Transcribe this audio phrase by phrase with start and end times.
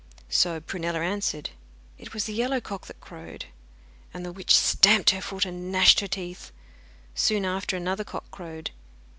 [0.31, 1.51] So Prunella answered:
[1.99, 3.45] 'It was the yellow cock that crowed.'
[4.11, 6.51] And the witch stamped her foot and gnashed her teeth.
[7.13, 8.71] Soon after another cock crowed.